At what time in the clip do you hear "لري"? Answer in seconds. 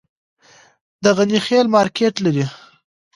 2.25-2.45